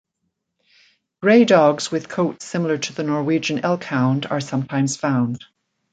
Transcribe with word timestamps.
Gray 1.21 1.45
dogs 1.45 1.91
with 1.91 2.09
coats 2.09 2.43
similar 2.45 2.79
to 2.79 2.91
the 2.91 3.03
Norwegian 3.03 3.59
Elkhound 3.63 4.25
are 4.25 4.41
sometimes 4.41 4.97
found. 4.97 5.45